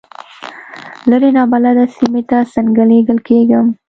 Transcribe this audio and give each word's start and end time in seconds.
لرې 1.09 1.29
نابلده 1.37 1.85
سیمې 1.95 2.21
ته 2.29 2.37
څنګه 2.53 2.83
لېږل 2.91 3.19
کېږم. 3.27 3.67